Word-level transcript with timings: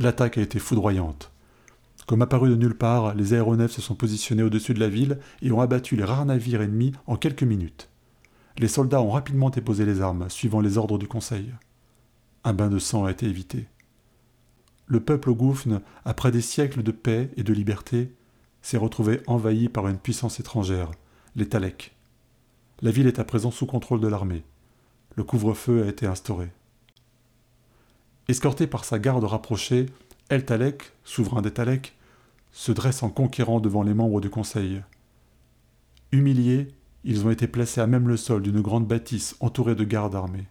L'attaque 0.00 0.38
a 0.38 0.40
été 0.40 0.58
foudroyante. 0.58 1.30
Comme 2.06 2.22
apparu 2.22 2.48
de 2.48 2.56
nulle 2.56 2.74
part, 2.74 3.14
les 3.14 3.34
aéronefs 3.34 3.72
se 3.72 3.82
sont 3.82 3.94
positionnés 3.94 4.42
au-dessus 4.42 4.72
de 4.72 4.80
la 4.80 4.88
ville 4.88 5.18
et 5.42 5.52
ont 5.52 5.60
abattu 5.60 5.94
les 5.94 6.04
rares 6.04 6.24
navires 6.24 6.62
ennemis 6.62 6.92
en 7.06 7.16
quelques 7.16 7.42
minutes. 7.42 7.90
Les 8.56 8.66
soldats 8.66 9.02
ont 9.02 9.10
rapidement 9.10 9.50
déposé 9.50 9.84
les 9.84 10.00
armes, 10.00 10.30
suivant 10.30 10.62
les 10.62 10.78
ordres 10.78 10.96
du 10.96 11.06
Conseil. 11.06 11.52
Un 12.44 12.54
bain 12.54 12.70
de 12.70 12.78
sang 12.78 13.04
a 13.04 13.10
été 13.10 13.26
évité. 13.26 13.66
Le 14.86 15.00
peuple 15.00 15.34
Goufne, 15.34 15.82
après 16.06 16.30
des 16.30 16.40
siècles 16.40 16.82
de 16.82 16.92
paix 16.92 17.30
et 17.36 17.42
de 17.42 17.52
liberté, 17.52 18.14
s'est 18.62 18.78
retrouvé 18.78 19.20
envahi 19.26 19.68
par 19.68 19.86
une 19.86 19.98
puissance 19.98 20.40
étrangère, 20.40 20.92
les 21.36 21.46
Taleks. 21.46 21.94
La 22.80 22.90
ville 22.90 23.06
est 23.06 23.18
à 23.18 23.24
présent 23.24 23.50
sous 23.50 23.66
contrôle 23.66 24.00
de 24.00 24.08
l'armée. 24.08 24.44
Le 25.16 25.24
couvre-feu 25.24 25.82
a 25.82 25.88
été 25.88 26.06
instauré. 26.06 26.48
Escorté 28.30 28.68
par 28.68 28.84
sa 28.84 29.00
garde 29.00 29.24
rapprochée, 29.24 29.86
El 30.28 30.44
Talek, 30.44 30.92
souverain 31.02 31.42
des 31.42 31.50
Taleks, 31.50 31.96
se 32.52 32.70
dresse 32.70 33.02
en 33.02 33.10
conquérant 33.10 33.58
devant 33.58 33.82
les 33.82 33.92
membres 33.92 34.20
du 34.20 34.30
Conseil. 34.30 34.84
Humiliés, 36.12 36.68
ils 37.02 37.26
ont 37.26 37.32
été 37.32 37.48
placés 37.48 37.80
à 37.80 37.88
même 37.88 38.06
le 38.06 38.16
sol 38.16 38.42
d'une 38.42 38.60
grande 38.60 38.86
bâtisse 38.86 39.34
entourée 39.40 39.74
de 39.74 39.82
gardes 39.82 40.14
armés. 40.14 40.46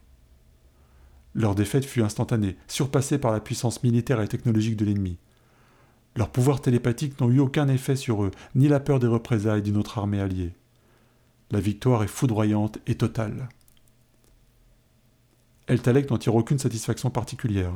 Leur 1.34 1.54
défaite 1.54 1.86
fut 1.86 2.02
instantanée, 2.02 2.58
surpassée 2.68 3.16
par 3.16 3.32
la 3.32 3.40
puissance 3.40 3.82
militaire 3.82 4.20
et 4.20 4.28
technologique 4.28 4.76
de 4.76 4.84
l'ennemi. 4.84 5.16
Leurs 6.16 6.28
pouvoirs 6.28 6.60
télépathiques 6.60 7.18
n'ont 7.18 7.30
eu 7.30 7.38
aucun 7.38 7.66
effet 7.68 7.96
sur 7.96 8.24
eux, 8.24 8.30
ni 8.54 8.68
la 8.68 8.80
peur 8.80 8.98
des 8.98 9.06
représailles 9.06 9.62
d'une 9.62 9.78
autre 9.78 9.96
armée 9.96 10.20
alliée. 10.20 10.52
La 11.50 11.60
victoire 11.60 12.02
est 12.02 12.08
foudroyante 12.08 12.78
et 12.86 12.96
totale. 12.96 13.48
El 15.70 15.80
Talek 15.80 16.10
n'en 16.10 16.18
tire 16.18 16.34
aucune 16.34 16.58
satisfaction 16.58 17.10
particulière. 17.10 17.72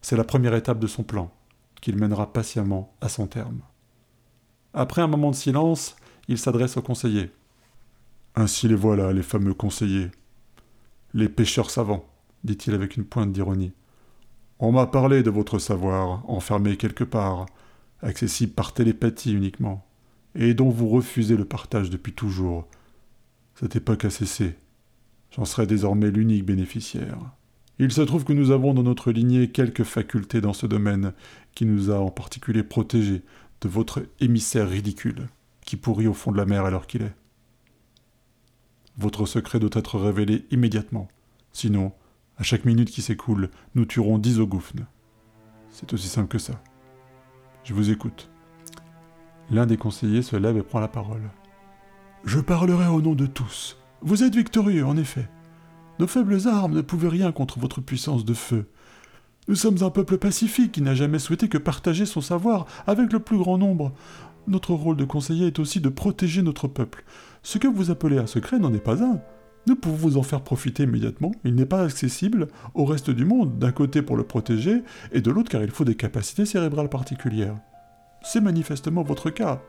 C'est 0.00 0.16
la 0.16 0.24
première 0.24 0.54
étape 0.54 0.78
de 0.78 0.86
son 0.86 1.02
plan, 1.02 1.30
qu'il 1.82 1.98
mènera 1.98 2.32
patiemment 2.32 2.96
à 3.02 3.10
son 3.10 3.26
terme. 3.26 3.60
Après 4.72 5.02
un 5.02 5.08
moment 5.08 5.30
de 5.30 5.36
silence, 5.36 5.94
il 6.28 6.38
s'adresse 6.38 6.78
aux 6.78 6.82
conseillers. 6.82 7.30
Ainsi 8.34 8.66
les 8.66 8.74
voilà, 8.74 9.12
les 9.12 9.22
fameux 9.22 9.52
conseillers. 9.52 10.10
Les 11.12 11.28
pêcheurs 11.28 11.70
savants 11.70 12.08
dit-il 12.44 12.72
avec 12.72 12.96
une 12.96 13.04
pointe 13.04 13.30
d'ironie. 13.30 13.72
On 14.58 14.72
m'a 14.72 14.86
parlé 14.86 15.22
de 15.22 15.28
votre 15.28 15.58
savoir, 15.58 16.24
enfermé 16.30 16.78
quelque 16.78 17.04
part, 17.04 17.44
accessible 18.00 18.54
par 18.54 18.72
télépathie 18.72 19.34
uniquement, 19.34 19.86
et 20.34 20.54
dont 20.54 20.70
vous 20.70 20.88
refusez 20.88 21.36
le 21.36 21.44
partage 21.44 21.90
depuis 21.90 22.14
toujours. 22.14 22.66
Cette 23.54 23.76
époque 23.76 24.06
a 24.06 24.10
cessé. 24.10 24.56
J'en 25.30 25.44
serai 25.44 25.66
désormais 25.66 26.10
l'unique 26.10 26.44
bénéficiaire. 26.44 27.18
Il 27.78 27.92
se 27.92 28.00
trouve 28.00 28.24
que 28.24 28.32
nous 28.32 28.50
avons 28.50 28.74
dans 28.74 28.82
notre 28.82 29.12
lignée 29.12 29.50
quelques 29.50 29.84
facultés 29.84 30.40
dans 30.40 30.52
ce 30.52 30.66
domaine, 30.66 31.12
qui 31.54 31.64
nous 31.64 31.90
a 31.90 31.98
en 31.98 32.10
particulier 32.10 32.62
protégés 32.62 33.22
de 33.60 33.68
votre 33.68 34.02
émissaire 34.20 34.68
ridicule, 34.68 35.28
qui 35.64 35.76
pourrit 35.76 36.08
au 36.08 36.14
fond 36.14 36.32
de 36.32 36.36
la 36.36 36.46
mer 36.46 36.64
alors 36.64 36.86
qu'il 36.86 37.02
est. 37.02 37.14
Votre 38.96 39.26
secret 39.26 39.60
doit 39.60 39.70
être 39.74 39.98
révélé 39.98 40.44
immédiatement. 40.50 41.08
Sinon, 41.52 41.92
à 42.36 42.42
chaque 42.42 42.64
minute 42.64 42.90
qui 42.90 43.02
s'écoule, 43.02 43.50
nous 43.74 43.84
tuerons 43.84 44.18
dix 44.18 44.40
Ogoufnes. 44.40 44.86
C'est 45.70 45.92
aussi 45.92 46.08
simple 46.08 46.28
que 46.28 46.38
ça. 46.38 46.60
Je 47.62 47.74
vous 47.74 47.90
écoute. 47.90 48.28
L'un 49.50 49.66
des 49.66 49.76
conseillers 49.76 50.22
se 50.22 50.36
lève 50.36 50.56
et 50.56 50.62
prend 50.62 50.80
la 50.80 50.88
parole. 50.88 51.30
Je 52.24 52.40
parlerai 52.40 52.88
au 52.88 53.00
nom 53.00 53.14
de 53.14 53.26
tous. 53.26 53.78
Vous 54.00 54.22
êtes 54.22 54.36
victorieux, 54.36 54.86
en 54.86 54.96
effet. 54.96 55.28
Nos 55.98 56.06
faibles 56.06 56.46
armes 56.46 56.74
ne 56.74 56.82
pouvaient 56.82 57.08
rien 57.08 57.32
contre 57.32 57.58
votre 57.58 57.80
puissance 57.80 58.24
de 58.24 58.34
feu. 58.34 58.66
Nous 59.48 59.56
sommes 59.56 59.82
un 59.82 59.90
peuple 59.90 60.18
pacifique 60.18 60.72
qui 60.72 60.82
n'a 60.82 60.94
jamais 60.94 61.18
souhaité 61.18 61.48
que 61.48 61.58
partager 61.58 62.06
son 62.06 62.20
savoir 62.20 62.66
avec 62.86 63.12
le 63.12 63.18
plus 63.18 63.38
grand 63.38 63.58
nombre. 63.58 63.92
Notre 64.46 64.72
rôle 64.72 64.96
de 64.96 65.04
conseiller 65.04 65.48
est 65.48 65.58
aussi 65.58 65.80
de 65.80 65.88
protéger 65.88 66.42
notre 66.42 66.68
peuple. 66.68 67.04
Ce 67.42 67.58
que 67.58 67.66
vous 67.66 67.90
appelez 67.90 68.18
un 68.18 68.28
secret 68.28 68.60
n'en 68.60 68.72
est 68.72 68.78
pas 68.78 69.02
un. 69.02 69.20
Nous 69.66 69.74
pouvons 69.74 69.96
vous 69.96 70.16
en 70.16 70.22
faire 70.22 70.42
profiter 70.42 70.84
immédiatement. 70.84 71.32
Il 71.44 71.56
n'est 71.56 71.66
pas 71.66 71.82
accessible 71.82 72.46
au 72.74 72.84
reste 72.84 73.10
du 73.10 73.24
monde, 73.24 73.58
d'un 73.58 73.72
côté 73.72 74.02
pour 74.02 74.16
le 74.16 74.22
protéger, 74.22 74.82
et 75.10 75.20
de 75.20 75.30
l'autre 75.32 75.50
car 75.50 75.62
il 75.62 75.70
faut 75.70 75.84
des 75.84 75.96
capacités 75.96 76.46
cérébrales 76.46 76.88
particulières. 76.88 77.58
C'est 78.22 78.40
manifestement 78.40 79.02
votre 79.02 79.30
cas. 79.30 79.60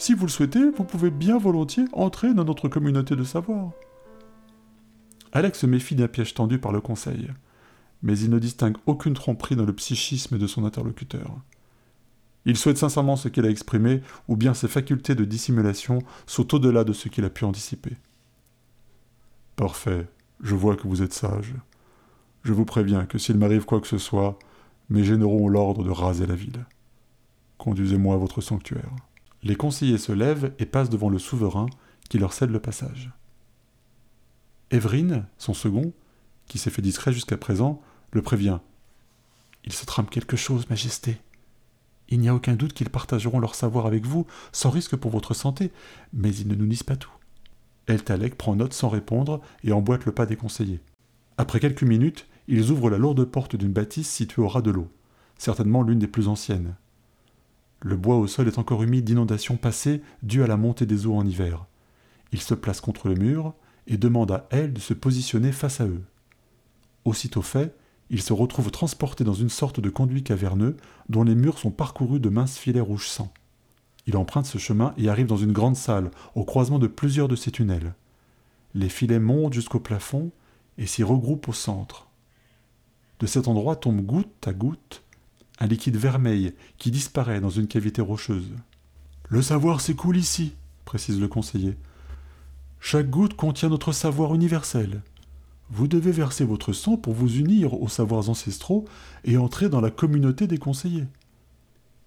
Si 0.00 0.14
vous 0.14 0.24
le 0.24 0.30
souhaitez, 0.30 0.70
vous 0.70 0.84
pouvez 0.84 1.10
bien 1.10 1.36
volontiers 1.36 1.84
entrer 1.92 2.32
dans 2.32 2.46
notre 2.46 2.70
communauté 2.70 3.16
de 3.16 3.22
savoir. 3.22 3.72
Alex 5.32 5.58
se 5.58 5.66
méfie 5.66 5.94
d'un 5.94 6.08
piège 6.08 6.32
tendu 6.32 6.58
par 6.58 6.72
le 6.72 6.80
conseil, 6.80 7.28
mais 8.02 8.18
il 8.18 8.30
ne 8.30 8.38
distingue 8.38 8.78
aucune 8.86 9.12
tromperie 9.12 9.56
dans 9.56 9.66
le 9.66 9.74
psychisme 9.74 10.38
de 10.38 10.46
son 10.46 10.64
interlocuteur. 10.64 11.36
Il 12.46 12.56
souhaite 12.56 12.78
sincèrement 12.78 13.16
ce 13.16 13.28
qu'il 13.28 13.44
a 13.44 13.50
exprimé, 13.50 14.00
ou 14.26 14.36
bien 14.36 14.54
ses 14.54 14.68
facultés 14.68 15.14
de 15.14 15.26
dissimulation 15.26 15.98
sont 16.26 16.54
au-delà 16.54 16.84
de 16.84 16.94
ce 16.94 17.10
qu'il 17.10 17.26
a 17.26 17.30
pu 17.30 17.44
anticiper. 17.44 17.92
Parfait, 19.54 20.08
je 20.42 20.54
vois 20.54 20.76
que 20.76 20.88
vous 20.88 21.02
êtes 21.02 21.12
sage. 21.12 21.52
Je 22.42 22.54
vous 22.54 22.64
préviens 22.64 23.04
que 23.04 23.18
s'il 23.18 23.36
m'arrive 23.36 23.66
quoi 23.66 23.82
que 23.82 23.86
ce 23.86 23.98
soit, 23.98 24.38
mes 24.88 25.04
généraux 25.04 25.44
ont 25.44 25.48
l'ordre 25.48 25.84
de 25.84 25.90
raser 25.90 26.26
la 26.26 26.36
ville. 26.36 26.64
Conduisez-moi 27.58 28.14
à 28.14 28.18
votre 28.18 28.40
sanctuaire. 28.40 28.96
Les 29.42 29.56
conseillers 29.56 29.98
se 29.98 30.12
lèvent 30.12 30.52
et 30.58 30.66
passent 30.66 30.90
devant 30.90 31.08
le 31.08 31.18
souverain 31.18 31.66
qui 32.08 32.18
leur 32.18 32.32
cède 32.32 32.50
le 32.50 32.60
passage. 32.60 33.10
Évelyne, 34.70 35.26
son 35.38 35.54
second, 35.54 35.92
qui 36.46 36.58
s'est 36.58 36.70
fait 36.70 36.82
discret 36.82 37.12
jusqu'à 37.12 37.36
présent, 37.36 37.80
le 38.12 38.22
prévient. 38.22 38.58
Il 39.64 39.72
se 39.72 39.86
trame 39.86 40.08
quelque 40.08 40.36
chose, 40.36 40.68
Majesté. 40.68 41.18
Il 42.08 42.20
n'y 42.20 42.28
a 42.28 42.34
aucun 42.34 42.54
doute 42.54 42.72
qu'ils 42.72 42.90
partageront 42.90 43.38
leur 43.38 43.54
savoir 43.54 43.86
avec 43.86 44.04
vous, 44.04 44.26
sans 44.52 44.70
risque 44.70 44.96
pour 44.96 45.10
votre 45.10 45.32
santé, 45.32 45.70
mais 46.12 46.34
ils 46.34 46.48
ne 46.48 46.54
nous 46.54 46.66
disent 46.66 46.82
pas 46.82 46.96
tout. 46.96 47.12
El 47.86 48.02
Talek 48.02 48.36
prend 48.36 48.56
note 48.56 48.72
sans 48.72 48.88
répondre 48.88 49.40
et 49.64 49.72
emboîte 49.72 50.06
le 50.06 50.12
pas 50.12 50.26
des 50.26 50.36
conseillers. 50.36 50.80
Après 51.38 51.60
quelques 51.60 51.82
minutes, 51.82 52.26
ils 52.48 52.70
ouvrent 52.70 52.90
la 52.90 52.98
lourde 52.98 53.24
porte 53.24 53.56
d'une 53.56 53.72
bâtisse 53.72 54.10
située 54.10 54.42
au 54.42 54.48
ras 54.48 54.62
de 54.62 54.70
l'eau, 54.70 54.88
certainement 55.38 55.82
l'une 55.82 56.00
des 56.00 56.08
plus 56.08 56.28
anciennes. 56.28 56.74
Le 57.80 57.96
bois 57.96 58.16
au 58.16 58.26
sol 58.26 58.46
est 58.46 58.58
encore 58.58 58.82
humide 58.82 59.04
d'inondations 59.04 59.56
passées 59.56 60.02
dues 60.22 60.42
à 60.42 60.46
la 60.46 60.56
montée 60.56 60.86
des 60.86 61.06
eaux 61.06 61.14
en 61.14 61.26
hiver. 61.26 61.66
Ils 62.32 62.40
se 62.40 62.54
placent 62.54 62.82
contre 62.82 63.08
le 63.08 63.14
mur 63.14 63.54
et 63.86 63.96
demandent 63.96 64.32
à 64.32 64.46
elle 64.50 64.72
de 64.72 64.80
se 64.80 64.94
positionner 64.94 65.52
face 65.52 65.80
à 65.80 65.86
eux. 65.86 66.02
Aussitôt 67.04 67.42
fait, 67.42 67.74
ils 68.10 68.22
se 68.22 68.32
retrouvent 68.32 68.70
transportés 68.70 69.24
dans 69.24 69.34
une 69.34 69.48
sorte 69.48 69.80
de 69.80 69.88
conduit 69.88 70.22
caverneux 70.22 70.76
dont 71.08 71.22
les 71.22 71.34
murs 71.34 71.58
sont 71.58 71.70
parcourus 71.70 72.20
de 72.20 72.28
minces 72.28 72.58
filets 72.58 72.80
rouge 72.80 73.08
sang. 73.08 73.32
Il 74.06 74.16
emprunte 74.16 74.46
ce 74.46 74.58
chemin 74.58 74.92
et 74.98 75.08
arrive 75.08 75.26
dans 75.26 75.36
une 75.36 75.52
grande 75.52 75.76
salle, 75.76 76.10
au 76.34 76.44
croisement 76.44 76.78
de 76.78 76.86
plusieurs 76.86 77.28
de 77.28 77.36
ces 77.36 77.50
tunnels. 77.50 77.94
Les 78.74 78.88
filets 78.88 79.18
montent 79.18 79.52
jusqu'au 79.52 79.80
plafond 79.80 80.32
et 80.78 80.86
s'y 80.86 81.02
regroupent 81.02 81.48
au 81.48 81.52
centre. 81.52 82.08
De 83.20 83.26
cet 83.26 83.48
endroit 83.48 83.76
tombe 83.76 84.00
goutte 84.00 84.46
à 84.46 84.52
goutte 84.52 85.02
un 85.60 85.66
liquide 85.66 85.96
vermeil 85.96 86.54
qui 86.78 86.90
disparaît 86.90 87.40
dans 87.40 87.50
une 87.50 87.66
cavité 87.66 88.02
rocheuse. 88.02 88.50
Le 89.28 89.42
savoir 89.42 89.80
s'écoule 89.80 90.16
ici, 90.16 90.54
précise 90.84 91.20
le 91.20 91.28
conseiller. 91.28 91.76
Chaque 92.80 93.10
goutte 93.10 93.36
contient 93.36 93.68
notre 93.68 93.92
savoir 93.92 94.34
universel. 94.34 95.02
Vous 95.70 95.86
devez 95.86 96.10
verser 96.10 96.44
votre 96.44 96.72
sang 96.72 96.96
pour 96.96 97.12
vous 97.12 97.36
unir 97.36 97.80
aux 97.80 97.88
savoirs 97.88 98.28
ancestraux 98.28 98.86
et 99.24 99.36
entrer 99.36 99.68
dans 99.68 99.80
la 99.80 99.90
communauté 99.90 100.46
des 100.46 100.58
conseillers. 100.58 101.06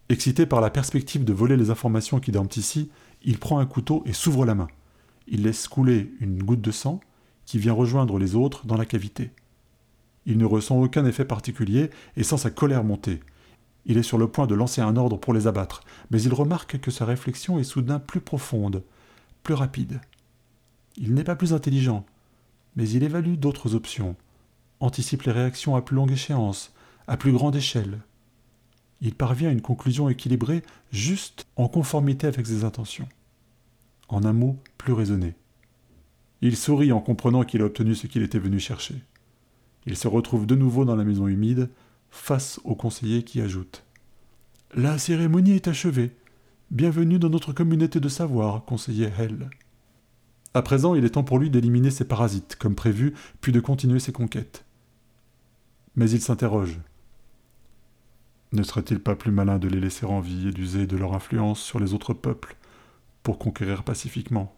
Excité 0.10 0.46
par 0.46 0.60
la 0.60 0.70
perspective 0.70 1.24
de 1.24 1.32
voler 1.32 1.56
les 1.56 1.70
informations 1.70 2.20
qui 2.20 2.32
dorment 2.32 2.50
ici, 2.58 2.90
il 3.24 3.38
prend 3.38 3.60
un 3.60 3.66
couteau 3.66 4.04
et 4.06 4.14
s'ouvre 4.14 4.46
la 4.46 4.56
main. 4.56 4.68
Il 5.28 5.44
laisse 5.44 5.68
couler 5.70 6.12
une 6.20 6.44
goutte 6.44 6.60
de 6.62 6.72
sang 6.72 7.00
qui 7.46 7.58
vient 7.58 7.72
rejoindre 7.72 8.20
les 8.20 8.36
autres 8.36 8.66
dans 8.66 8.76
la 8.76 8.86
cavité. 8.86 9.32
Il 10.26 10.38
ne 10.38 10.46
ressent 10.46 10.82
aucun 10.82 11.06
effet 11.06 11.26
particulier 11.26 11.90
et 12.18 12.24
sent 12.24 12.38
sa 12.38 12.50
colère 12.50 12.84
monter. 12.84 13.22
Il 13.86 13.98
est 13.98 14.04
sur 14.04 14.18
le 14.18 14.28
point 14.28 14.48
de 14.48 14.56
lancer 14.56 14.82
un 14.82 14.96
ordre 14.96 15.18
pour 15.18 15.34
les 15.34 15.48
abattre, 15.48 15.82
mais 16.10 16.22
il 16.22 16.34
remarque 16.34 16.80
que 16.80 16.92
sa 16.92 17.06
réflexion 17.06 17.60
est 17.60 17.64
soudain 17.64 18.00
plus 18.00 18.22
profonde, 18.22 18.84
plus 19.44 19.54
rapide. 19.54 20.00
Il 20.96 21.14
n'est 21.14 21.24
pas 21.24 21.36
plus 21.36 21.54
intelligent, 21.54 22.06
mais 22.76 22.88
il 22.90 23.04
évalue 23.04 23.36
d'autres 23.36 23.76
options, 23.76 24.16
anticipe 24.80 25.24
les 25.24 25.32
réactions 25.32 25.76
à 25.76 25.82
plus 25.82 25.96
longue 25.96 26.12
échéance, 26.12 26.74
à 27.08 27.18
plus 27.18 27.34
grande 27.34 27.56
échelle 27.56 28.00
il 29.04 29.14
parvient 29.14 29.50
à 29.50 29.52
une 29.52 29.62
conclusion 29.62 30.08
équilibrée 30.08 30.64
juste 30.92 31.46
en 31.58 31.68
conformité 31.68 32.26
avec 32.26 32.48
ses 32.48 32.64
intentions. 32.64 33.08
En 34.08 34.24
un 34.24 34.32
mot, 34.32 34.58
plus 34.78 34.94
raisonné. 34.94 35.36
Il 36.42 36.56
sourit 36.56 36.94
en 36.94 37.02
comprenant 37.02 37.44
qu'il 37.44 37.62
a 37.62 37.66
obtenu 37.66 37.96
ce 37.96 38.08
qu'il 38.08 38.24
était 38.24 38.40
venu 38.40 38.60
chercher. 38.60 38.96
Il 39.86 39.98
se 39.98 40.08
retrouve 40.08 40.46
de 40.46 40.56
nouveau 40.56 40.86
dans 40.86 40.96
la 40.96 41.04
maison 41.04 41.28
humide, 41.28 41.70
face 42.14 42.62
au 42.64 42.76
conseiller 42.76 43.24
qui 43.24 43.42
ajoute 43.42 43.84
La 44.76 45.00
cérémonie 45.00 45.54
est 45.54 45.68
achevée. 45.68 46.16
Bienvenue 46.70 47.18
dans 47.18 47.30
notre 47.30 47.54
communauté 47.54 48.00
de 48.00 48.08
savoir, 48.08 48.64
conseiller 48.66 49.10
Hell. 49.18 49.50
À 50.54 50.62
présent, 50.62 50.94
il 50.94 51.04
est 51.06 51.10
temps 51.10 51.24
pour 51.24 51.40
lui 51.40 51.50
d'éliminer 51.50 51.90
ses 51.90 52.06
parasites, 52.06 52.56
comme 52.56 52.76
prévu, 52.76 53.16
puis 53.42 53.52
de 53.52 53.60
continuer 53.60 54.00
ses 54.00 54.12
conquêtes. 54.12 54.64
Mais 55.96 56.10
il 56.12 56.22
s'interroge. 56.22 56.80
Ne 58.52 58.62
serait-il 58.62 59.00
pas 59.00 59.16
plus 59.16 59.32
malin 59.32 59.58
de 59.58 59.68
les 59.68 59.80
laisser 59.80 60.06
en 60.06 60.20
vie 60.20 60.50
et 60.50 60.52
d'user 60.52 60.86
de 60.86 60.96
leur 60.96 61.16
influence 61.16 61.60
sur 61.60 61.80
les 61.80 61.96
autres 61.96 62.14
peuples 62.14 62.56
pour 63.24 63.40
conquérir 63.40 63.84
pacifiquement? 63.84 64.56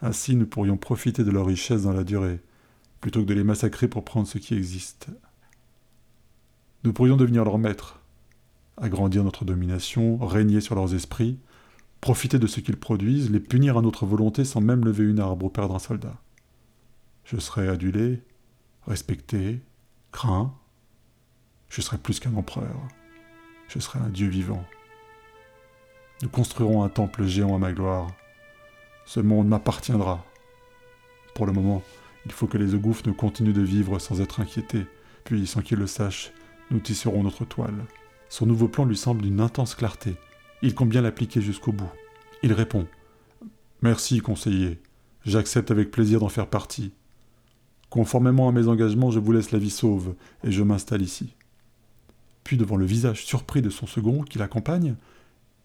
Ainsi 0.00 0.34
nous 0.34 0.46
pourrions 0.46 0.78
profiter 0.78 1.24
de 1.24 1.30
leur 1.30 1.46
richesse 1.46 1.82
dans 1.82 1.92
la 1.92 2.04
durée, 2.04 2.40
plutôt 3.02 3.20
que 3.20 3.28
de 3.28 3.34
les 3.34 3.44
massacrer 3.44 3.86
pour 3.86 4.04
prendre 4.04 4.26
ce 4.26 4.38
qui 4.38 4.54
existe. 4.54 5.10
Nous 6.84 6.92
pourrions 6.92 7.16
devenir 7.16 7.44
leurs 7.44 7.58
maîtres, 7.58 8.00
agrandir 8.76 9.22
notre 9.22 9.44
domination, 9.44 10.18
régner 10.18 10.60
sur 10.60 10.74
leurs 10.74 10.94
esprits, 10.94 11.38
profiter 12.00 12.40
de 12.40 12.48
ce 12.48 12.58
qu'ils 12.58 12.76
produisent, 12.76 13.30
les 13.30 13.38
punir 13.38 13.78
à 13.78 13.82
notre 13.82 14.04
volonté 14.04 14.44
sans 14.44 14.60
même 14.60 14.84
lever 14.84 15.04
une 15.04 15.20
arbre 15.20 15.46
ou 15.46 15.48
perdre 15.48 15.76
un 15.76 15.78
soldat. 15.78 16.20
Je 17.24 17.38
serais 17.38 17.68
adulé, 17.68 18.20
respecté, 18.86 19.60
craint. 20.10 20.52
Je 21.68 21.80
serais 21.80 21.98
plus 21.98 22.18
qu'un 22.18 22.34
empereur. 22.34 22.76
Je 23.68 23.78
serais 23.78 24.00
un 24.00 24.08
dieu 24.08 24.28
vivant. 24.28 24.64
Nous 26.22 26.28
construirons 26.28 26.82
un 26.82 26.88
temple 26.88 27.24
géant 27.26 27.54
à 27.54 27.58
ma 27.58 27.72
gloire. 27.72 28.08
Ce 29.06 29.20
monde 29.20 29.46
m'appartiendra. 29.46 30.24
Pour 31.34 31.46
le 31.46 31.52
moment, 31.52 31.82
il 32.26 32.32
faut 32.32 32.48
que 32.48 32.58
les 32.58 32.74
ne 32.74 33.12
continuent 33.12 33.52
de 33.52 33.62
vivre 33.62 34.00
sans 34.00 34.20
être 34.20 34.40
inquiétés, 34.40 34.86
puis, 35.24 35.46
sans 35.46 35.62
qu'ils 35.62 35.78
le 35.78 35.86
sachent, 35.86 36.32
nous 36.72 36.80
tisserons 36.80 37.22
notre 37.22 37.44
toile. 37.44 37.84
Son 38.28 38.46
nouveau 38.46 38.66
plan 38.66 38.84
lui 38.84 38.96
semble 38.96 39.22
d'une 39.22 39.40
intense 39.40 39.74
clarté. 39.74 40.16
Il 40.62 40.74
compte 40.74 40.88
bien 40.88 41.02
l'appliquer 41.02 41.40
jusqu'au 41.40 41.72
bout. 41.72 41.90
Il 42.42 42.52
répond 42.52 42.86
Merci, 43.82 44.20
conseiller. 44.20 44.80
J'accepte 45.24 45.70
avec 45.70 45.90
plaisir 45.90 46.20
d'en 46.20 46.28
faire 46.28 46.48
partie. 46.48 46.92
Conformément 47.90 48.48
à 48.48 48.52
mes 48.52 48.68
engagements, 48.68 49.10
je 49.10 49.18
vous 49.18 49.32
laisse 49.32 49.50
la 49.50 49.58
vie 49.58 49.70
sauve, 49.70 50.14
et 50.44 50.50
je 50.50 50.62
m'installe 50.62 51.02
ici. 51.02 51.34
Puis, 52.42 52.56
devant 52.56 52.76
le 52.76 52.86
visage 52.86 53.24
surpris 53.24 53.60
de 53.60 53.70
son 53.70 53.86
second, 53.86 54.22
qui 54.22 54.38
l'accompagne, 54.38 54.94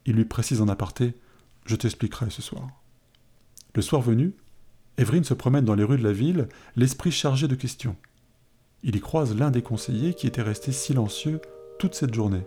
il 0.05 0.15
lui 0.15 0.25
précise 0.25 0.61
en 0.61 0.67
aparté 0.67 1.13
Je 1.65 1.75
t'expliquerai 1.75 2.29
ce 2.29 2.41
soir. 2.41 2.67
Le 3.75 3.81
soir 3.81 4.01
venu, 4.01 4.33
Evelyne 4.97 5.23
se 5.23 5.33
promène 5.33 5.65
dans 5.65 5.75
les 5.75 5.83
rues 5.83 5.97
de 5.97 6.03
la 6.03 6.11
ville, 6.11 6.49
l'esprit 6.75 7.11
chargé 7.11 7.47
de 7.47 7.55
questions. 7.55 7.95
Il 8.83 8.95
y 8.95 8.99
croise 8.99 9.35
l'un 9.35 9.51
des 9.51 9.61
conseillers 9.61 10.13
qui 10.13 10.27
était 10.27 10.41
resté 10.41 10.71
silencieux 10.71 11.41
toute 11.79 11.95
cette 11.95 12.13
journée. 12.13 12.45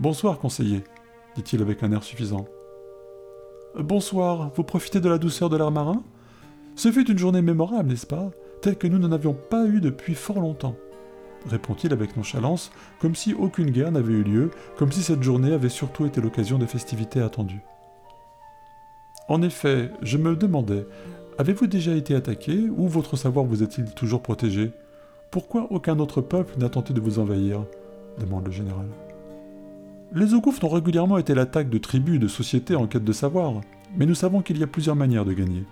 Bonsoir, 0.00 0.38
conseiller, 0.38 0.82
dit-il 1.36 1.60
avec 1.60 1.82
un 1.82 1.92
air 1.92 2.02
suffisant. 2.02 2.46
Bonsoir, 3.78 4.50
vous 4.54 4.64
profitez 4.64 5.00
de 5.00 5.08
la 5.08 5.18
douceur 5.18 5.50
de 5.50 5.56
l'air 5.56 5.70
marin 5.70 6.02
Ce 6.76 6.90
fut 6.90 7.10
une 7.10 7.18
journée 7.18 7.42
mémorable, 7.42 7.90
n'est-ce 7.90 8.06
pas 8.06 8.30
Telle 8.62 8.78
que 8.78 8.86
nous 8.86 8.98
n'en 8.98 9.12
avions 9.12 9.34
pas 9.34 9.66
eu 9.66 9.80
depuis 9.80 10.14
fort 10.14 10.40
longtemps 10.40 10.76
répond-il 11.46 11.92
avec 11.92 12.16
nonchalance, 12.16 12.70
comme 13.00 13.14
si 13.14 13.34
aucune 13.34 13.70
guerre 13.70 13.92
n'avait 13.92 14.14
eu 14.14 14.22
lieu, 14.22 14.50
comme 14.78 14.90
si 14.90 15.02
cette 15.02 15.22
journée 15.22 15.52
avait 15.52 15.68
surtout 15.68 16.06
été 16.06 16.22
l'occasion 16.22 16.56
de 16.56 16.64
festivités 16.64 17.20
attendues. 17.20 17.60
En 19.28 19.42
effet, 19.42 19.90
je 20.00 20.16
me 20.16 20.36
demandais, 20.36 20.86
Avez-vous 21.36 21.66
déjà 21.66 21.94
été 21.94 22.14
attaqué 22.14 22.70
ou 22.76 22.86
votre 22.86 23.16
savoir 23.16 23.44
vous 23.44 23.64
est-il 23.64 23.92
toujours 23.92 24.22
protégé? 24.22 24.70
Pourquoi 25.34 25.66
aucun 25.72 25.98
autre 25.98 26.20
peuple 26.20 26.54
n'a 26.60 26.68
tenté 26.68 26.94
de 26.94 27.00
vous 27.00 27.18
envahir? 27.18 27.64
demande 28.20 28.46
le 28.46 28.52
général. 28.52 28.86
Les 30.12 30.32
Ogoufs 30.32 30.62
ont 30.62 30.68
régulièrement 30.68 31.18
été 31.18 31.34
l'attaque 31.34 31.68
de 31.70 31.78
tribus 31.78 32.14
et 32.14 32.18
de 32.20 32.28
sociétés 32.28 32.76
en 32.76 32.86
quête 32.86 33.02
de 33.02 33.12
savoir, 33.12 33.60
mais 33.96 34.06
nous 34.06 34.14
savons 34.14 34.42
qu'il 34.42 34.58
y 34.58 34.62
a 34.62 34.68
plusieurs 34.68 34.94
manières 34.94 35.24
de 35.24 35.32
gagner. 35.32 35.64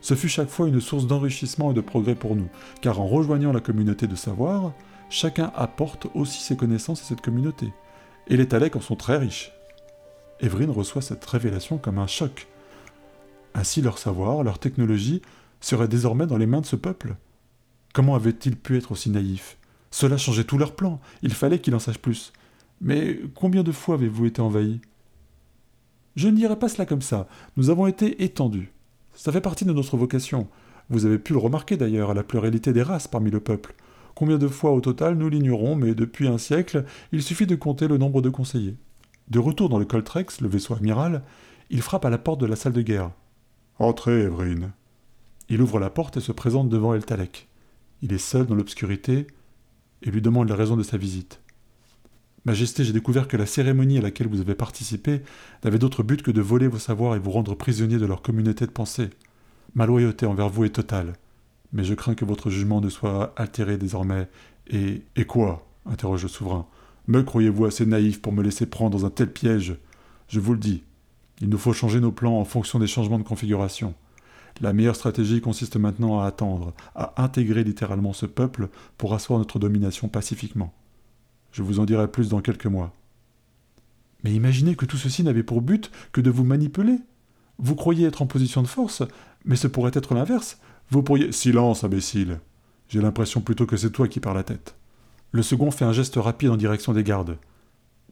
Ce 0.00 0.14
fut 0.14 0.30
chaque 0.30 0.48
fois 0.48 0.68
une 0.68 0.80
source 0.80 1.06
d'enrichissement 1.06 1.70
et 1.70 1.74
de 1.74 1.82
progrès 1.82 2.14
pour 2.14 2.34
nous, 2.34 2.48
car 2.80 2.98
en 2.98 3.06
rejoignant 3.06 3.52
la 3.52 3.60
communauté 3.60 4.06
de 4.06 4.16
savoir, 4.16 4.72
chacun 5.10 5.52
apporte 5.54 6.06
aussi 6.14 6.42
ses 6.42 6.56
connaissances 6.56 7.02
à 7.02 7.04
cette 7.04 7.20
communauté. 7.20 7.74
Et 8.26 8.38
les 8.38 8.48
Taleks 8.48 8.76
en 8.76 8.80
sont 8.80 8.96
très 8.96 9.18
riches. 9.18 9.52
Evelyne 10.40 10.70
reçoit 10.70 11.02
cette 11.02 11.26
révélation 11.26 11.76
comme 11.76 11.98
un 11.98 12.06
choc, 12.06 12.48
ainsi 13.52 13.82
leur 13.82 13.98
savoir, 13.98 14.42
leur 14.44 14.58
technologie 14.58 15.20
serait 15.60 15.88
désormais 15.88 16.26
dans 16.26 16.38
les 16.38 16.46
mains 16.46 16.62
de 16.62 16.66
ce 16.66 16.76
peuple. 16.76 17.16
Comment 17.92 18.14
avaient-ils 18.14 18.56
pu 18.56 18.76
être 18.76 18.92
aussi 18.92 19.10
naïfs? 19.10 19.58
Cela 19.90 20.16
changeait 20.16 20.44
tout 20.44 20.58
leur 20.58 20.76
plan, 20.76 21.00
il 21.22 21.32
fallait 21.32 21.58
qu'ils 21.58 21.74
en 21.74 21.80
sachent 21.80 21.98
plus. 21.98 22.32
Mais 22.80 23.18
combien 23.34 23.62
de 23.62 23.72
fois 23.72 23.96
avez-vous 23.96 24.26
été 24.26 24.40
envahis? 24.40 24.80
Je 26.16 26.28
ne 26.28 26.36
dirais 26.36 26.58
pas 26.58 26.68
cela 26.68 26.86
comme 26.86 27.02
ça, 27.02 27.28
nous 27.56 27.70
avons 27.70 27.86
été 27.86 28.22
étendus. 28.22 28.72
Ça 29.14 29.32
fait 29.32 29.40
partie 29.40 29.64
de 29.64 29.72
notre 29.72 29.96
vocation. 29.96 30.48
Vous 30.88 31.04
avez 31.04 31.18
pu 31.18 31.32
le 31.32 31.38
remarquer 31.38 31.76
d'ailleurs 31.76 32.10
à 32.10 32.14
la 32.14 32.22
pluralité 32.22 32.72
des 32.72 32.82
races 32.82 33.08
parmi 33.08 33.30
le 33.30 33.40
peuple. 33.40 33.74
Combien 34.14 34.38
de 34.38 34.48
fois 34.48 34.72
au 34.72 34.80
total 34.80 35.14
nous 35.16 35.28
l'ignorons, 35.28 35.76
mais 35.76 35.94
depuis 35.94 36.28
un 36.28 36.38
siècle, 36.38 36.84
il 37.12 37.22
suffit 37.22 37.46
de 37.46 37.54
compter 37.54 37.88
le 37.88 37.98
nombre 37.98 38.22
de 38.22 38.30
conseillers. 38.30 38.76
De 39.28 39.38
retour 39.38 39.68
dans 39.68 39.78
le 39.78 39.84
Coltrex, 39.84 40.40
le 40.40 40.48
vaisseau 40.48 40.74
amiral, 40.74 41.22
il 41.70 41.82
frappe 41.82 42.04
à 42.04 42.10
la 42.10 42.18
porte 42.18 42.40
de 42.40 42.46
la 42.46 42.56
salle 42.56 42.72
de 42.72 42.82
guerre. 42.82 43.10
Entrez, 43.78 44.22
Evrine. 44.22 44.72
Il 45.48 45.62
ouvre 45.62 45.78
la 45.78 45.90
porte 45.90 46.16
et 46.16 46.20
se 46.20 46.32
présente 46.32 46.68
devant 46.68 46.94
El 46.94 47.04
Talek. 47.04 47.49
Il 48.02 48.12
est 48.12 48.18
seul 48.18 48.46
dans 48.46 48.54
l'obscurité 48.54 49.26
et 50.02 50.10
lui 50.10 50.22
demande 50.22 50.48
la 50.48 50.56
raison 50.56 50.76
de 50.76 50.82
sa 50.82 50.96
visite. 50.96 51.40
Majesté, 52.46 52.84
j'ai 52.84 52.94
découvert 52.94 53.28
que 53.28 53.36
la 53.36 53.44
cérémonie 53.44 53.98
à 53.98 54.00
laquelle 54.00 54.28
vous 54.28 54.40
avez 54.40 54.54
participé 54.54 55.20
n'avait 55.62 55.78
d'autre 55.78 56.02
but 56.02 56.22
que 56.22 56.30
de 56.30 56.40
voler 56.40 56.68
vos 56.68 56.78
savoirs 56.78 57.14
et 57.14 57.18
vous 57.18 57.30
rendre 57.30 57.54
prisonnier 57.54 57.98
de 57.98 58.06
leur 58.06 58.22
communauté 58.22 58.66
de 58.66 58.70
pensée. 58.70 59.10
Ma 59.74 59.84
loyauté 59.84 60.24
envers 60.24 60.48
vous 60.48 60.64
est 60.64 60.70
totale, 60.70 61.12
mais 61.72 61.84
je 61.84 61.94
crains 61.94 62.14
que 62.14 62.24
votre 62.24 62.48
jugement 62.48 62.80
ne 62.80 62.88
soit 62.88 63.34
altéré 63.36 63.76
désormais. 63.76 64.28
Et. 64.68 65.02
Et 65.16 65.24
quoi? 65.24 65.66
interroge 65.86 66.22
le 66.22 66.28
souverain. 66.28 66.66
Me 67.08 67.22
croyez-vous 67.22 67.66
assez 67.66 67.84
naïf 67.84 68.22
pour 68.22 68.32
me 68.32 68.42
laisser 68.42 68.66
prendre 68.66 68.90
dans 68.90 69.04
un 69.04 69.10
tel 69.10 69.32
piège? 69.32 69.76
Je 70.28 70.40
vous 70.40 70.52
le 70.52 70.58
dis, 70.58 70.82
il 71.40 71.48
nous 71.48 71.58
faut 71.58 71.72
changer 71.72 72.00
nos 72.00 72.12
plans 72.12 72.38
en 72.38 72.44
fonction 72.44 72.78
des 72.78 72.86
changements 72.86 73.18
de 73.18 73.24
configuration. 73.24 73.94
La 74.60 74.72
meilleure 74.72 74.96
stratégie 74.96 75.40
consiste 75.40 75.76
maintenant 75.76 76.20
à 76.20 76.26
attendre, 76.26 76.74
à 76.94 77.22
intégrer 77.22 77.64
littéralement 77.64 78.12
ce 78.12 78.26
peuple 78.26 78.68
pour 78.98 79.14
asseoir 79.14 79.38
notre 79.38 79.58
domination 79.58 80.08
pacifiquement. 80.08 80.72
Je 81.52 81.62
vous 81.62 81.80
en 81.80 81.84
dirai 81.84 82.08
plus 82.08 82.28
dans 82.28 82.40
quelques 82.40 82.66
mois. 82.66 82.92
Mais 84.24 84.32
imaginez 84.32 84.76
que 84.76 84.84
tout 84.84 84.96
ceci 84.96 85.22
n'avait 85.22 85.42
pour 85.42 85.62
but 85.62 85.90
que 86.12 86.20
de 86.20 86.30
vous 86.30 86.44
manipuler. 86.44 86.98
Vous 87.58 87.74
croyez 87.74 88.06
être 88.06 88.22
en 88.22 88.26
position 88.26 88.62
de 88.62 88.66
force, 88.66 89.02
mais 89.44 89.56
ce 89.56 89.66
pourrait 89.66 89.92
être 89.94 90.14
l'inverse. 90.14 90.58
Vous 90.90 91.02
pourriez. 91.02 91.32
Silence, 91.32 91.84
imbécile. 91.84 92.40
J'ai 92.88 93.00
l'impression 93.00 93.40
plutôt 93.40 93.66
que 93.66 93.76
c'est 93.76 93.90
toi 93.90 94.08
qui 94.08 94.20
perds 94.20 94.34
la 94.34 94.42
tête. 94.42 94.76
Le 95.32 95.42
second 95.42 95.70
fait 95.70 95.84
un 95.84 95.92
geste 95.92 96.16
rapide 96.16 96.50
en 96.50 96.56
direction 96.56 96.92
des 96.92 97.04
gardes. 97.04 97.38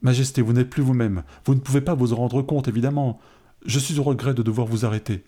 Majesté, 0.01 0.41
vous 0.41 0.53
n'êtes 0.53 0.69
plus 0.69 0.83
vous-même. 0.83 1.23
Vous 1.45 1.53
ne 1.53 1.59
pouvez 1.59 1.81
pas 1.81 1.93
vous 1.93 2.13
en 2.13 2.17
rendre 2.17 2.41
compte, 2.41 2.69
évidemment. 2.69 3.19
Je 3.65 3.79
suis 3.79 3.99
au 3.99 4.03
regret 4.03 4.33
de 4.33 4.43
devoir 4.43 4.67
vous 4.67 4.85
arrêter. 4.85 5.25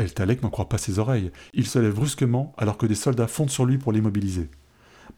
El 0.00 0.14
Talek 0.14 0.42
n'en 0.42 0.48
croit 0.48 0.68
pas 0.68 0.78
ses 0.78 0.98
oreilles. 0.98 1.30
Il 1.52 1.66
se 1.66 1.78
lève 1.78 1.94
brusquement 1.94 2.54
alors 2.56 2.78
que 2.78 2.86
des 2.86 2.94
soldats 2.94 3.26
fondent 3.26 3.50
sur 3.50 3.66
lui 3.66 3.76
pour 3.76 3.92
l'immobiliser. 3.92 4.48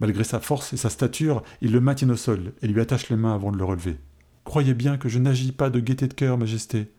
Malgré 0.00 0.24
sa 0.24 0.40
force 0.40 0.72
et 0.72 0.76
sa 0.76 0.90
stature, 0.90 1.42
ils 1.60 1.70
le 1.70 1.80
maintiennent 1.80 2.10
au 2.10 2.16
sol 2.16 2.52
et 2.62 2.66
lui 2.66 2.80
attachent 2.80 3.08
les 3.08 3.16
mains 3.16 3.34
avant 3.34 3.52
de 3.52 3.58
le 3.58 3.64
relever. 3.64 3.98
Croyez 4.44 4.74
bien 4.74 4.96
que 4.96 5.08
je 5.08 5.20
n'agis 5.20 5.52
pas 5.52 5.70
de 5.70 5.78
gaieté 5.78 6.08
de 6.08 6.14
cœur, 6.14 6.36
Majesté. 6.36 6.90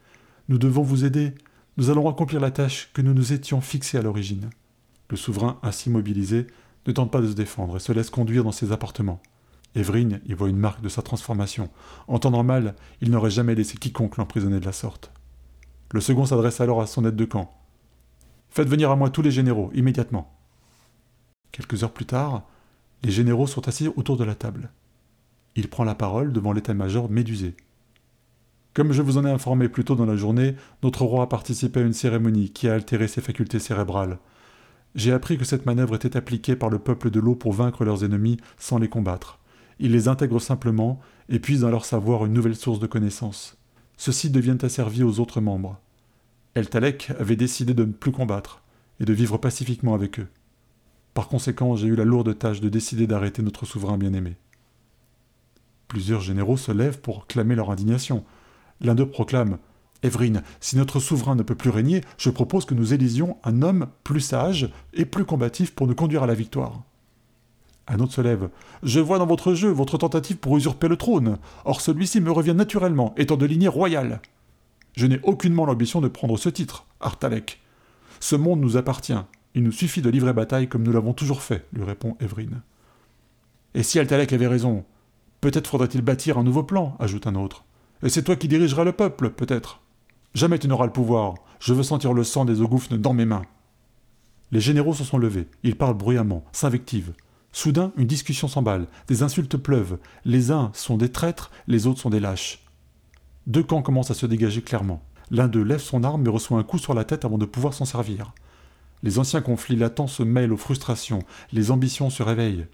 Nous 0.47 0.57
devons 0.57 0.81
vous 0.81 1.03
aider. 1.03 1.33
Nous 1.75 1.89
allons 1.89 2.09
accomplir 2.09 2.39
la 2.39 2.51
tâche 2.51 2.89
que 2.93 3.01
nous 3.01 3.13
nous 3.13 3.33
étions 3.33 3.59
fixée 3.59 3.97
à 3.97 4.01
l'origine. 4.01 4.49
Le 5.09 5.17
souverain, 5.17 5.59
ainsi 5.61 5.89
mobilisé, 5.89 6.47
ne 6.87 6.93
tente 6.93 7.11
pas 7.11 7.19
de 7.19 7.27
se 7.27 7.33
défendre 7.33 7.75
et 7.75 7.81
se 7.81 7.91
laisse 7.91 8.09
conduire 8.09 8.45
dans 8.45 8.53
ses 8.53 8.71
appartements. 8.71 9.21
Evelyne 9.75 10.21
y 10.25 10.33
voit 10.33 10.49
une 10.49 10.57
marque 10.57 10.81
de 10.81 10.89
sa 10.89 11.01
transformation. 11.01 11.69
En 12.07 12.19
temps 12.19 12.31
normal, 12.31 12.75
il 13.01 13.11
n'aurait 13.11 13.29
jamais 13.29 13.55
laissé 13.55 13.75
quiconque 13.75 14.15
l'emprisonner 14.15 14.61
de 14.61 14.65
la 14.65 14.71
sorte. 14.71 15.11
Le 15.91 15.99
second 15.99 16.25
s'adresse 16.25 16.61
alors 16.61 16.81
à 16.81 16.87
son 16.87 17.05
aide 17.05 17.17
de 17.17 17.25
camp. 17.25 17.62
Faites 18.53 18.69
venir 18.69 18.91
à 18.91 18.95
moi 18.95 19.09
tous 19.09 19.23
les 19.23 19.31
généraux, 19.31 19.71
immédiatement. 19.73 20.31
Quelques 21.51 21.83
heures 21.83 21.91
plus 21.91 22.05
tard, 22.05 22.43
les 23.01 23.09
généraux 23.09 23.47
sont 23.47 23.67
assis 23.67 23.87
autour 23.87 24.15
de 24.15 24.23
la 24.23 24.35
table. 24.35 24.69
Il 25.55 25.69
prend 25.69 25.83
la 25.83 25.95
parole 25.95 26.31
devant 26.31 26.51
l'état-major 26.53 27.09
médusé. 27.09 27.55
Comme 28.75 28.91
je 28.91 29.01
vous 29.01 29.17
en 29.17 29.25
ai 29.25 29.31
informé 29.31 29.69
plus 29.69 29.83
tôt 29.83 29.95
dans 29.95 30.05
la 30.05 30.15
journée, 30.15 30.55
notre 30.83 31.03
roi 31.03 31.23
a 31.23 31.27
participé 31.27 31.79
à 31.79 31.83
une 31.83 31.93
cérémonie 31.93 32.51
qui 32.51 32.67
a 32.67 32.75
altéré 32.75 33.07
ses 33.07 33.21
facultés 33.21 33.57
cérébrales. 33.57 34.19
J'ai 34.93 35.13
appris 35.13 35.39
que 35.39 35.45
cette 35.45 35.65
manœuvre 35.65 35.95
était 35.95 36.15
appliquée 36.15 36.55
par 36.55 36.69
le 36.69 36.77
peuple 36.77 37.09
de 37.09 37.19
l'eau 37.19 37.33
pour 37.33 37.53
vaincre 37.53 37.83
leurs 37.83 38.03
ennemis 38.03 38.37
sans 38.59 38.77
les 38.77 38.87
combattre. 38.87 39.39
Ils 39.79 39.91
les 39.91 40.07
intègrent 40.07 40.39
simplement 40.39 40.99
et 41.27 41.39
puisent 41.39 41.61
dans 41.61 41.71
leur 41.71 41.85
savoir 41.85 42.23
une 42.23 42.33
nouvelle 42.33 42.55
source 42.55 42.79
de 42.79 42.85
connaissances. 42.85 43.57
Ceux-ci 43.97 44.29
deviennent 44.29 44.63
asservis 44.63 45.01
aux 45.01 45.19
autres 45.19 45.41
membres. 45.41 45.81
El 46.55 46.69
Talek 46.69 47.11
avait 47.19 47.35
décidé 47.35 47.73
de 47.73 47.83
ne 47.83 47.91
plus 47.91 48.11
combattre 48.11 48.61
et 48.99 49.05
de 49.05 49.13
vivre 49.13 49.37
pacifiquement 49.37 49.95
avec 49.95 50.19
eux. 50.19 50.27
Par 51.15 51.27
conséquent, 51.27 51.75
j'ai 51.75 51.87
eu 51.87 51.95
la 51.95 52.05
lourde 52.05 52.37
tâche 52.37 52.61
de 52.61 52.69
décider 52.69 53.07
d'arrêter 53.07 53.41
notre 53.41 53.65
souverain 53.65 53.97
bien-aimé. 53.97 54.35
Plusieurs 55.87 56.21
généraux 56.21 56.57
se 56.57 56.71
lèvent 56.71 57.01
pour 57.01 57.25
clamer 57.25 57.55
leur 57.55 57.71
indignation. 57.71 58.23
L'un 58.81 58.93
d'eux 58.93 59.09
proclame 59.09 59.57
Evrine, 60.03 60.43
si 60.59 60.75
notre 60.75 60.99
souverain 60.99 61.35
ne 61.35 61.43
peut 61.43 61.55
plus 61.55 61.69
régner, 61.69 62.01
je 62.17 62.29
propose 62.29 62.65
que 62.65 62.73
nous 62.73 62.93
élisions 62.93 63.37
un 63.43 63.61
homme 63.61 63.87
plus 64.03 64.19
sage 64.19 64.69
et 64.93 65.05
plus 65.05 65.25
combatif 65.25 65.73
pour 65.73 65.87
nous 65.87 65.95
conduire 65.95 66.23
à 66.23 66.27
la 66.27 66.33
victoire. 66.33 66.83
Un 67.87 67.99
autre 67.99 68.13
se 68.13 68.21
lève. 68.21 68.49
Je 68.83 68.99
vois 68.99 69.17
dans 69.17 69.25
votre 69.25 69.53
jeu 69.53 69.69
votre 69.69 69.97
tentative 69.97 70.37
pour 70.37 70.57
usurper 70.57 70.87
le 70.87 70.97
trône. 70.97 71.37
Or 71.65 71.81
celui-ci 71.81 72.21
me 72.21 72.31
revient 72.31 72.53
naturellement, 72.53 73.13
étant 73.17 73.37
de 73.37 73.45
lignée 73.45 73.67
royale. 73.67 74.21
Je 74.95 75.07
n'ai 75.07 75.19
aucunement 75.23 75.65
l'ambition 75.65 76.01
de 76.01 76.07
prendre 76.07 76.37
ce 76.37 76.49
titre, 76.49 76.85
Artalek. 76.99 77.59
Ce 78.19 78.35
monde 78.35 78.61
nous 78.61 78.77
appartient. 78.77 79.13
Il 79.55 79.63
nous 79.63 79.71
suffit 79.71 80.01
de 80.01 80.09
livrer 80.09 80.33
bataille 80.33 80.67
comme 80.67 80.83
nous 80.83 80.91
l'avons 80.91 81.13
toujours 81.13 81.41
fait, 81.41 81.65
lui 81.73 81.83
répond 81.83 82.15
Evrine. 82.19 82.61
Et 83.73 83.83
si 83.83 83.99
Altalek 83.99 84.33
avait 84.33 84.47
raison, 84.47 84.85
peut-être 85.41 85.67
faudrait-il 85.67 86.01
bâtir 86.01 86.37
un 86.37 86.43
nouveau 86.43 86.63
plan, 86.63 86.95
ajoute 86.99 87.27
un 87.27 87.35
autre. 87.35 87.63
Et 88.03 88.09
c'est 88.09 88.23
toi 88.23 88.35
qui 88.35 88.47
dirigeras 88.47 88.83
le 88.83 88.91
peuple, 88.91 89.31
peut-être. 89.31 89.81
Jamais 90.33 90.59
tu 90.59 90.67
n'auras 90.67 90.85
le 90.85 90.91
pouvoir. 90.91 91.35
Je 91.59 91.73
veux 91.73 91.83
sentir 91.83 92.13
le 92.13 92.23
sang 92.23 92.45
des 92.45 92.61
Ogoufnes 92.61 92.97
dans 92.97 93.13
mes 93.13 93.25
mains. 93.25 93.43
Les 94.51 94.59
généraux 94.59 94.93
se 94.93 95.03
sont 95.03 95.17
levés. 95.17 95.47
Ils 95.63 95.75
parlent 95.75 95.97
bruyamment, 95.97 96.43
s'invectivent. 96.51 97.13
Soudain, 97.51 97.91
une 97.97 98.07
discussion 98.07 98.47
s'emballe. 98.47 98.87
Des 99.07 99.23
insultes 99.23 99.57
pleuvent. 99.57 99.97
Les 100.25 100.51
uns 100.51 100.71
sont 100.73 100.97
des 100.97 101.11
traîtres, 101.11 101.51
les 101.67 101.87
autres 101.87 102.01
sont 102.01 102.09
des 102.09 102.19
lâches. 102.19 102.63
Deux 103.45 103.63
camps 103.63 103.81
commencent 103.81 104.11
à 104.11 104.15
se 104.15 104.25
dégager 104.25 104.61
clairement. 104.61 105.03
L'un 105.29 105.47
d'eux 105.47 105.63
lève 105.63 105.81
son 105.81 106.03
arme 106.03 106.21
mais 106.21 106.29
reçoit 106.29 106.59
un 106.59 106.63
coup 106.63 106.77
sur 106.77 106.93
la 106.93 107.03
tête 107.03 107.25
avant 107.25 107.37
de 107.37 107.45
pouvoir 107.45 107.73
s'en 107.73 107.85
servir. 107.85 108.33
Les 109.03 109.19
anciens 109.19 109.41
conflits 109.41 109.75
latents 109.75 110.07
se 110.07 110.23
mêlent 110.23 110.53
aux 110.53 110.57
frustrations, 110.57 111.23
les 111.51 111.71
ambitions 111.71 112.09
se 112.09 112.23
réveillent. 112.23 112.67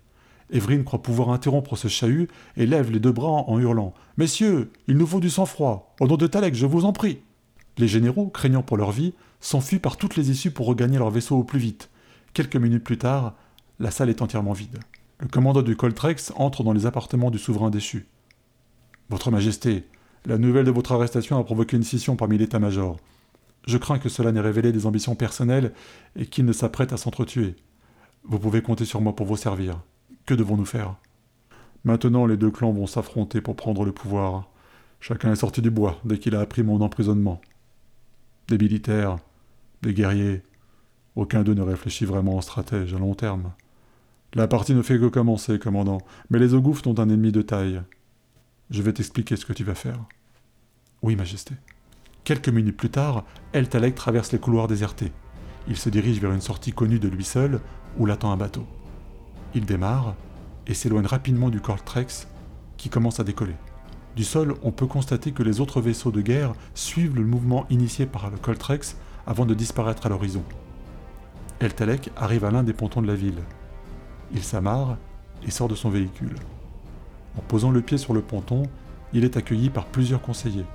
Evelyne 0.51 0.83
croit 0.83 1.01
pouvoir 1.01 1.29
interrompre 1.29 1.75
ce 1.75 1.87
chahut 1.87 2.27
et 2.55 2.65
lève 2.65 2.91
les 2.91 2.99
deux 2.99 3.11
bras 3.11 3.29
en 3.47 3.59
hurlant 3.59 3.93
Messieurs, 4.17 4.71
il 4.87 4.97
nous 4.97 5.07
faut 5.07 5.19
du 5.19 5.29
sang-froid. 5.29 5.95
Au 5.99 6.07
nom 6.07 6.17
de 6.17 6.27
Talek, 6.27 6.55
je 6.55 6.65
vous 6.65 6.85
en 6.85 6.93
prie. 6.93 7.21
Les 7.77 7.87
généraux, 7.87 8.27
craignant 8.27 8.63
pour 8.63 8.77
leur 8.77 8.91
vie, 8.91 9.13
s'enfuient 9.39 9.79
par 9.79 9.97
toutes 9.97 10.15
les 10.15 10.29
issues 10.29 10.51
pour 10.51 10.65
regagner 10.65 10.97
leur 10.97 11.09
vaisseau 11.09 11.37
au 11.37 11.43
plus 11.43 11.59
vite. 11.59 11.89
Quelques 12.33 12.57
minutes 12.57 12.83
plus 12.83 12.97
tard, 12.97 13.35
la 13.79 13.89
salle 13.89 14.09
est 14.09 14.21
entièrement 14.21 14.53
vide. 14.53 14.79
Le 15.19 15.27
commandant 15.27 15.61
du 15.61 15.75
Coltrex 15.75 16.31
entre 16.35 16.63
dans 16.63 16.73
les 16.73 16.85
appartements 16.85 17.31
du 17.31 17.39
souverain 17.39 17.69
déchu. 17.69 18.07
Votre 19.09 19.31
Majesté, 19.31 19.85
la 20.25 20.37
nouvelle 20.37 20.65
de 20.65 20.71
votre 20.71 20.91
arrestation 20.91 21.39
a 21.39 21.43
provoqué 21.43 21.77
une 21.77 21.83
scission 21.83 22.15
parmi 22.15 22.37
l'état-major. 22.37 22.97
Je 23.67 23.77
crains 23.77 23.99
que 23.99 24.09
cela 24.09 24.31
n'ait 24.31 24.39
révélé 24.39 24.71
des 24.71 24.85
ambitions 24.85 25.15
personnelles 25.15 25.71
et 26.15 26.25
qu'il 26.25 26.45
ne 26.45 26.53
s'apprête 26.53 26.93
à 26.93 26.97
s'entretuer. 26.97 27.55
Vous 28.23 28.39
pouvez 28.39 28.61
compter 28.61 28.85
sur 28.85 29.01
moi 29.01 29.15
pour 29.15 29.25
vous 29.25 29.37
servir. 29.37 29.81
Que 30.25 30.33
devons-nous 30.33 30.65
faire? 30.65 30.95
Maintenant, 31.83 32.25
les 32.25 32.37
deux 32.37 32.51
clans 32.51 32.71
vont 32.71 32.87
s'affronter 32.87 33.41
pour 33.41 33.55
prendre 33.55 33.85
le 33.85 33.91
pouvoir. 33.91 34.49
Chacun 34.99 35.31
est 35.31 35.37
sorti 35.37 35.61
du 35.61 35.71
bois 35.71 35.99
dès 36.03 36.17
qu'il 36.17 36.35
a 36.35 36.41
appris 36.41 36.63
mon 36.63 36.81
emprisonnement. 36.81 37.39
Des 38.49 38.57
militaires, 38.57 39.17
des 39.81 39.93
guerriers, 39.93 40.41
aucun 41.15 41.43
d'eux 41.43 41.53
ne 41.53 41.61
réfléchit 41.61 42.05
vraiment 42.05 42.35
en 42.35 42.41
stratège 42.41 42.93
à 42.93 42.99
long 42.99 43.15
terme. 43.15 43.51
La 44.33 44.47
partie 44.47 44.75
ne 44.75 44.81
fait 44.81 44.99
que 44.99 45.07
commencer, 45.07 45.57
commandant, 45.57 45.99
mais 46.29 46.39
les 46.39 46.53
Ogoufs 46.53 46.85
ont 46.85 46.99
un 46.99 47.09
ennemi 47.09 47.31
de 47.31 47.41
taille. 47.41 47.81
Je 48.69 48.83
vais 48.83 48.93
t'expliquer 48.93 49.35
ce 49.35 49.45
que 49.45 49.53
tu 49.53 49.63
vas 49.63 49.75
faire. 49.75 49.97
Oui, 51.01 51.15
Majesté. 51.15 51.55
Quelques 52.23 52.49
minutes 52.49 52.77
plus 52.77 52.91
tard, 52.91 53.25
El 53.51 53.67
Talek 53.67 53.95
traverse 53.95 54.31
les 54.31 54.37
couloirs 54.37 54.67
désertés. 54.67 55.11
Il 55.67 55.75
se 55.75 55.89
dirige 55.89 56.19
vers 56.19 56.31
une 56.31 56.41
sortie 56.41 56.71
connue 56.71 56.99
de 56.99 57.07
lui 57.07 57.23
seul, 57.23 57.61
où 57.97 58.05
l'attend 58.05 58.31
un 58.31 58.37
bateau. 58.37 58.67
Il 59.55 59.65
démarre 59.65 60.15
et 60.67 60.75
s'éloigne 60.75 61.07
rapidement 61.07 61.49
du 61.49 61.61
Cortrex 61.61 62.27
qui 62.77 62.89
commence 62.89 63.19
à 63.19 63.23
décoller. 63.23 63.55
Du 64.15 64.23
sol, 64.23 64.53
on 64.61 64.71
peut 64.71 64.85
constater 64.85 65.31
que 65.31 65.41
les 65.41 65.61
autres 65.61 65.81
vaisseaux 65.81 66.11
de 66.11 66.21
guerre 66.21 66.53
suivent 66.75 67.15
le 67.15 67.25
mouvement 67.25 67.65
initié 67.71 68.05
par 68.05 68.29
le 68.29 68.37
Coltrex 68.37 68.97
avant 69.25 69.47
de 69.47 69.55
disparaître 69.55 70.05
à 70.05 70.09
l'horizon. 70.09 70.43
El 71.59 71.73
Talek 71.73 72.11
arrive 72.15 72.45
à 72.45 72.51
l'un 72.51 72.63
des 72.63 72.73
pontons 72.73 73.01
de 73.01 73.07
la 73.07 73.15
ville. 73.15 73.41
Il 74.31 74.43
s'amarre 74.43 74.97
et 75.45 75.49
sort 75.49 75.67
de 75.67 75.75
son 75.75 75.89
véhicule. 75.89 76.35
En 77.37 77.41
posant 77.41 77.71
le 77.71 77.81
pied 77.81 77.97
sur 77.97 78.13
le 78.13 78.21
ponton, 78.21 78.63
il 79.13 79.23
est 79.23 79.37
accueilli 79.37 79.69
par 79.69 79.85
plusieurs 79.85 80.21
conseillers. 80.21 80.65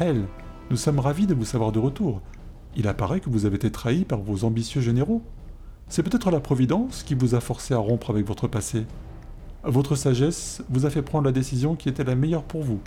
Hell, 0.00 0.24
nous 0.70 0.76
sommes 0.76 1.00
ravis 1.00 1.26
de 1.26 1.34
vous 1.34 1.44
savoir 1.44 1.72
de 1.72 1.78
retour. 1.78 2.20
Il 2.76 2.88
apparaît 2.88 3.20
que 3.20 3.30
vous 3.30 3.46
avez 3.46 3.56
été 3.56 3.70
trahi 3.70 4.04
par 4.04 4.20
vos 4.20 4.44
ambitieux 4.44 4.80
généraux. 4.80 5.22
C'est 5.88 6.02
peut-être 6.02 6.30
la 6.30 6.40
Providence 6.40 7.02
qui 7.02 7.14
vous 7.14 7.34
a 7.34 7.40
forcé 7.40 7.74
à 7.74 7.78
rompre 7.78 8.10
avec 8.10 8.26
votre 8.26 8.48
passé. 8.48 8.86
Votre 9.64 9.94
sagesse 9.94 10.62
vous 10.70 10.86
a 10.86 10.90
fait 10.90 11.02
prendre 11.02 11.26
la 11.26 11.32
décision 11.32 11.76
qui 11.76 11.88
était 11.88 12.04
la 12.04 12.14
meilleure 12.14 12.44
pour 12.44 12.62
vous, 12.62 12.80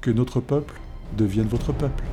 que 0.00 0.10
notre 0.10 0.40
peuple 0.40 0.74
devienne 1.16 1.46
votre 1.46 1.72
peuple. 1.72 2.04